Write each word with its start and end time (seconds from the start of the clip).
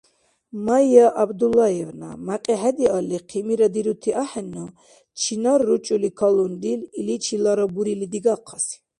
Майя 0.65 1.07
ГӀябдуллаевна, 1.15 2.09
мякьи 2.27 2.55
хӀедиалли, 2.61 3.17
хъимира 3.29 3.67
дирути 3.73 4.11
ахӀенну, 4.23 4.65
чинар 5.19 5.59
ручӀули 5.67 6.09
калунрил, 6.19 6.81
иличилара 6.99 7.65
бурили 7.73 8.07
дигахъаси. 8.13 8.77